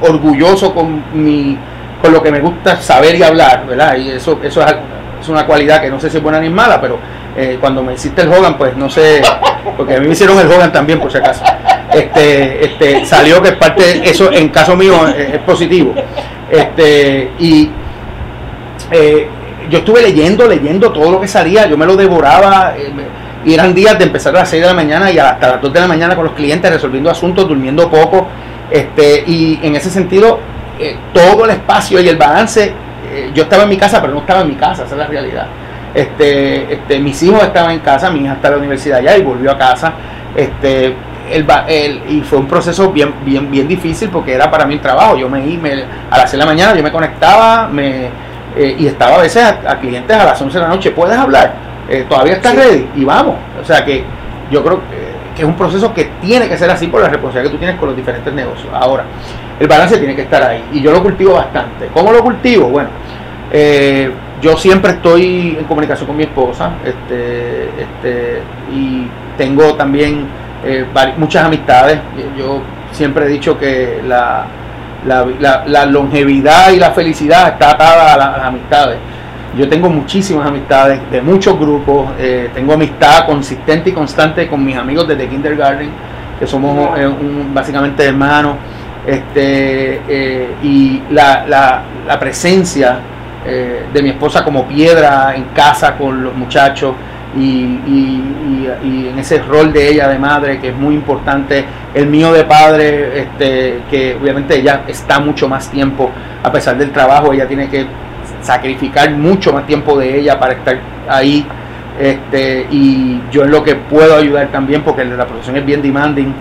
[0.00, 1.58] orgulloso con mi
[2.02, 3.96] con lo que me gusta saber y hablar, ¿verdad?
[3.96, 4.74] Y eso, eso es,
[5.20, 6.98] es una cualidad que no sé si es buena ni mala, pero
[7.36, 9.22] eh, cuando me hiciste el Hogan, pues no sé,
[9.76, 11.44] porque a mí me hicieron el Hogan también, por si acaso.
[11.92, 15.94] Este, este, salió que es parte, eso en caso mío es positivo.
[16.52, 17.70] Este, y
[18.90, 19.26] eh,
[19.70, 22.74] yo estuve leyendo, leyendo todo lo que salía, yo me lo devoraba.
[22.76, 22.92] Eh,
[23.44, 25.72] y eran días de empezar a las 6 de la mañana y hasta las 2
[25.72, 28.28] de la mañana con los clientes resolviendo asuntos, durmiendo poco.
[28.70, 30.40] Este, y en ese sentido,
[30.78, 32.74] eh, todo el espacio y el balance,
[33.34, 35.46] yo estaba en mi casa, pero no estaba en mi casa, esa es la realidad.
[35.94, 39.22] Este, este, mis hijos estaban en casa, mi hija está en la universidad ya y
[39.22, 39.92] volvió a casa.
[40.34, 40.94] Este,
[41.32, 45.16] el, y fue un proceso bien, bien, bien difícil porque era para mí el trabajo.
[45.16, 48.06] Yo me, me a las 6 de la mañana, yo me conectaba me,
[48.56, 50.90] eh, y estaba a veces a, clientes a las 11 de la noche.
[50.90, 51.54] ¿Puedes hablar?
[51.88, 52.88] Eh, ¿Todavía estás ready?
[52.96, 53.36] Y vamos.
[53.60, 54.04] O sea que
[54.50, 57.56] yo creo que, es un proceso que tiene que ser así por la responsabilidad que
[57.56, 58.68] tú tienes con los diferentes negocios.
[58.72, 59.04] Ahora,
[59.58, 61.88] el balance tiene que estar ahí y yo lo cultivo bastante.
[61.94, 62.68] ¿Cómo lo cultivo?
[62.68, 62.90] Bueno,
[63.50, 64.10] eh,
[64.42, 69.06] yo siempre estoy en comunicación con mi esposa este, este, y
[69.38, 70.26] tengo también
[70.64, 71.98] eh, muchas amistades.
[72.36, 74.46] Yo siempre he dicho que la,
[75.06, 78.98] la, longevidad y la felicidad está atada a, las amistades.
[79.56, 84.76] Yo tengo muchísimas amistades de muchos grupos, eh, tengo amistad consistente y constante con mis
[84.76, 85.90] amigos desde kindergarten,
[86.38, 87.10] que somos eh,
[87.52, 88.56] básicamente hermanos,
[89.06, 90.00] este,
[90.62, 93.00] y la, la presencia
[93.44, 96.94] de mi esposa como piedra en casa con los muchachos,
[97.36, 101.64] y, en ese rol de ella de madre que es muy importante,
[101.94, 106.10] el mío de padre, este, que obviamente ella está mucho más tiempo,
[106.42, 107.86] a pesar del trabajo, ella tiene que
[108.40, 111.46] sacrificar mucho más tiempo de ella para estar ahí.
[112.00, 116.32] Este, y yo en lo que puedo ayudar también, porque la profesión es bien demanding,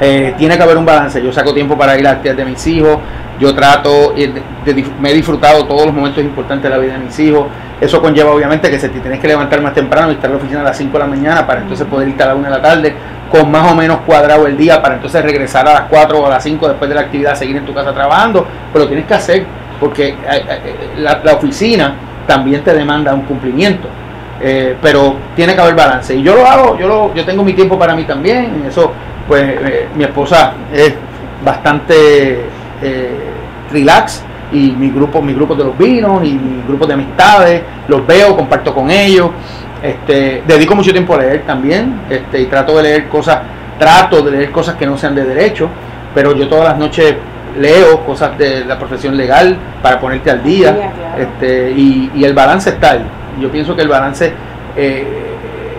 [0.00, 1.22] eh, tiene que haber un balance.
[1.22, 2.98] Yo saco tiempo para ir a las de mis hijos,
[3.42, 4.14] yo trato,
[5.00, 7.48] me he disfrutado todos los momentos importantes de la vida de mis hijos.
[7.80, 10.38] Eso conlleva obviamente que se te tienes que levantar más temprano y estar en la
[10.38, 12.50] oficina a las 5 de la mañana para entonces poder irte a la 1 de
[12.50, 12.94] la tarde
[13.32, 16.30] con más o menos cuadrado el día para entonces regresar a las 4 o a
[16.30, 18.46] las 5 después de la actividad, seguir en tu casa trabajando.
[18.72, 19.44] Pero tienes que hacer
[19.80, 21.96] porque eh, eh, la, oficina
[22.28, 23.88] también te demanda un cumplimiento.
[24.40, 26.14] Eh, pero tiene que haber balance.
[26.14, 28.64] Y yo lo hago, yo, lo, yo tengo mi tiempo para mí también.
[28.68, 28.92] Eso,
[29.26, 29.56] pues
[29.96, 30.94] mi esposa es
[31.44, 32.44] bastante
[33.72, 38.06] relax y mi grupo, mi grupo de los vinos y mi grupo de amistades, los
[38.06, 39.30] veo, comparto con ellos,
[39.82, 43.40] este, dedico mucho tiempo a leer también, este, y trato de leer cosas,
[43.78, 45.68] trato de leer cosas que no sean de derecho,
[46.14, 47.16] pero yo todas las noches
[47.58, 52.92] leo cosas de la profesión legal para ponerte al día, este, y, el balance está
[52.92, 53.04] ahí.
[53.40, 54.32] Yo pienso que el balance,
[54.76, 55.06] eh,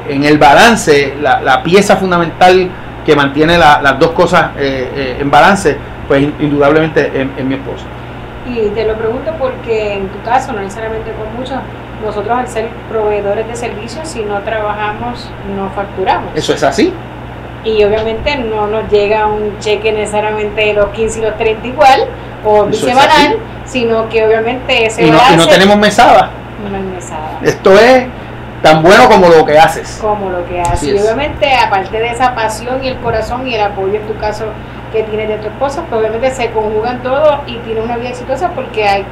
[0.09, 2.69] en el balance, la, pieza fundamental
[3.05, 5.77] que mantiene las dos cosas eh, eh, en balance,
[6.07, 7.85] pues indudablemente en, mi esposa.
[8.45, 11.57] Y te lo pregunto porque en tu caso, no necesariamente con muchos,
[12.03, 16.31] nosotros al ser proveedores de servicios, si no trabajamos, no facturamos.
[16.35, 16.93] Eso es así.
[17.63, 22.07] Y obviamente no nos llega un cheque necesariamente los 15 y los 30 igual,
[22.43, 26.29] o semanal, sino que obviamente ese y no, y no tenemos mesada.
[26.69, 27.39] No hay mesada.
[27.41, 28.05] Esto es
[28.61, 29.99] tan bueno como lo que haces.
[30.01, 30.83] Como lo que haces.
[30.83, 34.45] y obviamente, aparte de esa pasión y el corazón y el apoyo en tu caso
[34.93, 38.51] que tienes de tu esposa, pues obviamente se conjugan todo y tiene una vida exitosa
[38.51, 39.03] porque hay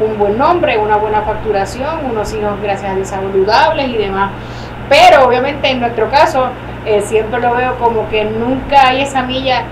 [0.00, 4.30] un buen nombre, una buena facturación, unos hijos, gracias a Dios, saludables y demás.
[4.88, 6.46] Pero obviamente en nuestro caso,
[6.86, 9.64] eh, siempre lo veo como que nunca hay esa milla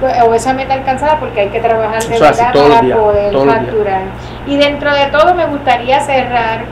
[0.00, 4.02] pues, o esa meta alcanzada porque hay que trabajar de verdad para poder facturar.
[4.46, 6.64] Y dentro de todo me gustaría cerrar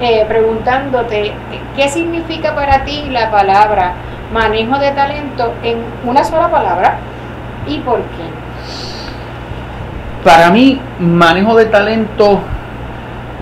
[0.00, 1.32] eh, preguntándote
[1.76, 3.92] qué significa para ti la palabra
[4.32, 6.98] manejo de talento en una sola palabra
[7.68, 8.28] y por qué.
[10.24, 12.40] Para mí, manejo de talento,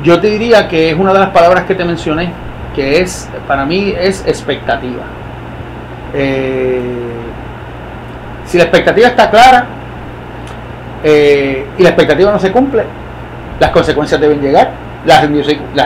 [0.03, 2.33] yo te diría que es una de las palabras que te mencioné,
[2.74, 5.05] que es, para mí, es expectativa.
[6.14, 6.83] Eh,
[8.45, 9.66] si la expectativa está clara
[11.03, 12.85] eh, y la expectativa no se cumple,
[13.59, 14.70] las consecuencias deben llegar,
[15.05, 15.20] la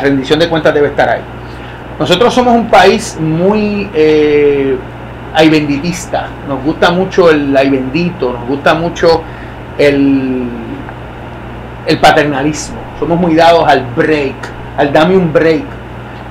[0.00, 1.20] rendición, de cuentas debe estar ahí.
[1.98, 4.76] Nosotros somos un país muy eh,
[5.48, 9.22] benditista, nos gusta mucho el ay bendito, nos gusta mucho
[9.78, 10.48] el,
[11.86, 14.34] el paternalismo, somos muy dados al break,
[14.76, 15.64] al dame un break.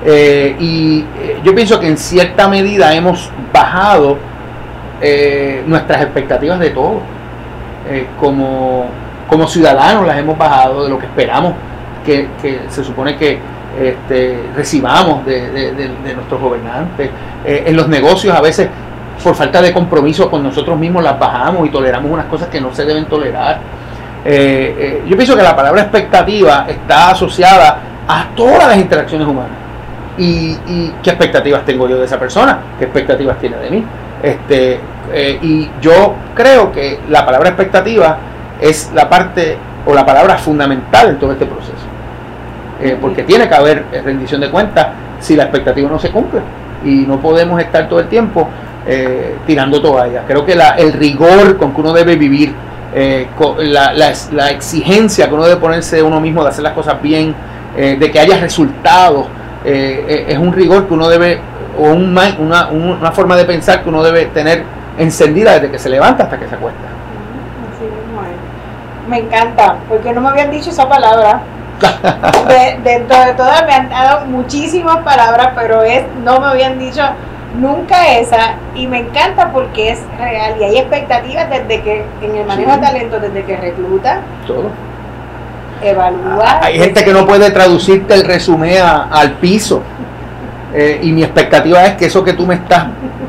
[0.04, 4.16] Eh, y eh, yo pienso que en cierta medida hemos bajado
[5.00, 7.00] eh, nuestras expectativas de todo.
[8.20, 8.86] como,
[9.26, 11.54] como ciudadanos las hemos bajado de lo que esperamos
[12.04, 12.28] que,
[12.68, 13.38] se supone que
[13.80, 17.10] este, recibamos de, nuestros gobernantes.
[17.44, 18.68] en los negocios a veces
[19.22, 22.74] por falta de compromiso con nosotros mismos las bajamos y toleramos unas cosas que no
[22.74, 23.58] se deben tolerar.
[24.24, 29.58] Eh, eh, yo pienso que la palabra expectativa está asociada a todas las interacciones humanas.
[30.18, 30.54] Y,
[31.02, 33.84] qué expectativas tengo yo de esa persona, qué expectativas tiene de mí.
[34.22, 34.80] Este,
[35.12, 38.18] eh, y yo creo que la palabra expectativa
[38.60, 39.56] es la parte
[39.86, 41.76] o la palabra fundamental en todo este proceso.
[43.00, 44.86] porque tiene que haber rendición de cuentas
[45.18, 46.40] si la expectativa no se cumple.
[46.82, 48.48] Y no podemos estar todo el tiempo
[49.46, 50.24] tirando toallas.
[50.26, 52.54] Creo que la, el rigor con que uno debe vivir
[52.92, 53.28] eh,
[53.58, 57.34] la, la, exigencia que uno debe ponerse de uno mismo de hacer las cosas bien,
[57.76, 59.26] eh, de que haya resultados,
[59.64, 61.40] eh, es un rigor que uno debe,
[61.78, 62.34] o una,
[62.68, 64.64] una, forma de pensar que uno debe tener
[64.98, 66.80] encendida desde que se levanta hasta que se acuesta.
[69.08, 71.42] Me encanta, porque no me habían dicho esa palabra.
[72.84, 77.02] dentro de todas me han dado muchísimas palabras, pero es no me habían dicho
[77.54, 82.46] nunca esa y me encanta porque es real y hay expectativas desde que en el
[82.46, 84.20] manejo de talento desde que recluta.
[84.46, 84.70] Todo.
[85.82, 89.82] Evalúa ah, hay gente que no puede traducirte el resumen al piso.
[90.72, 92.86] Eh, y mi expectativa es que eso que tú me estás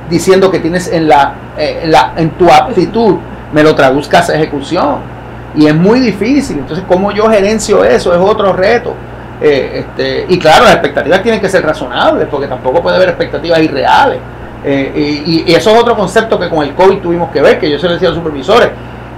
[0.09, 3.17] diciendo que tienes en la, eh, en la en tu aptitud
[3.51, 4.97] me lo traduzcas a ejecución.
[5.55, 6.59] Y es muy difícil.
[6.59, 8.95] Entonces cómo yo gerencio eso es otro reto
[9.41, 13.59] eh, este, y claro, las expectativas tienen que ser razonables, porque tampoco puede haber expectativas
[13.59, 14.19] irreales.
[14.63, 17.79] Eh, y, eso es otro concepto que con el COVID tuvimos que ver, que yo
[17.79, 18.69] se lo decía a los supervisores.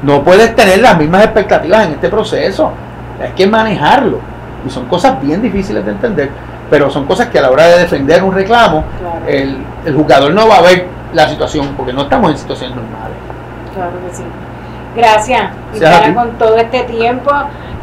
[0.01, 2.71] No puedes tener las mismas expectativas en este proceso.
[3.21, 4.19] Hay que manejarlo.
[4.65, 6.29] Y son cosas bien difíciles de entender,
[6.69, 8.85] pero son cosas que a la hora de defender un reclamo,
[9.27, 13.17] el, el jugador no va a ver la situación, porque no estamos en situaciones normales.
[13.75, 14.23] Claro que sí.
[14.95, 15.51] Gracias.
[15.73, 17.31] Y con todo este tiempo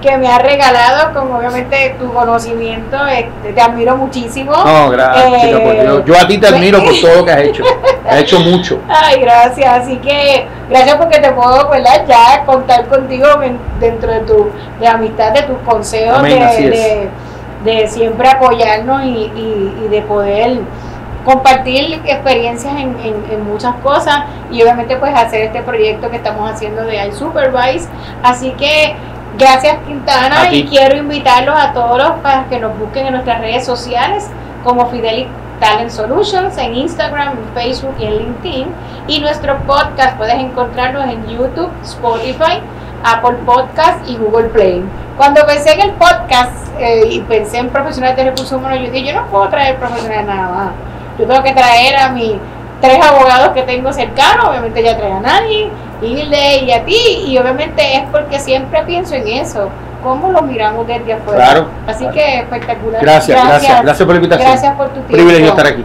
[0.00, 4.52] que me ha regalado con obviamente tu conocimiento, este, te admiro muchísimo.
[4.52, 5.44] No, gracias.
[5.44, 7.64] Eh, yo a ti te admiro por todo lo que has hecho.
[8.08, 8.80] has hecho mucho.
[8.88, 9.82] Ay, gracias.
[9.82, 12.04] Así que gracias porque te puedo, ¿verdad?
[12.08, 13.26] Ya contar contigo
[13.78, 17.08] dentro de tu de amistad, de tus consejos, de,
[17.64, 20.60] de, siempre apoyarnos y, y, de poder
[21.24, 26.84] compartir experiencias en, en, muchas cosas y obviamente pues hacer este proyecto que estamos haciendo
[26.84, 27.88] de iSupervise.
[28.22, 28.96] Así que
[29.38, 34.28] Gracias Quintana y quiero invitarlos a todos para que nos busquen en nuestras redes sociales
[34.64, 35.28] como Fidelity
[35.60, 38.66] Talent Solutions en Instagram, Facebook y en LinkedIn.
[39.06, 42.60] Y nuestro podcast puedes encontrarnos en YouTube, Spotify,
[43.04, 44.82] Apple Podcast y Google Play.
[45.16, 49.04] Cuando pensé en el podcast eh, y pensé en profesionales de recursos humanos, yo dije,
[49.06, 50.70] yo no puedo traer profesionales nada más.
[51.18, 52.32] Yo tengo que traer a mis
[52.80, 55.70] tres abogados que tengo cercanos, obviamente ya trae a nadie
[56.02, 59.68] Hilde y a ti, y obviamente es porque siempre pienso en eso,
[60.02, 61.66] cómo lo miramos desde afuera.
[61.86, 63.02] Así que espectacular.
[63.02, 64.50] Gracias, gracias, gracias, por la invitación.
[64.50, 65.12] Gracias por tu tiempo.
[65.12, 65.84] Privilegio estar aquí.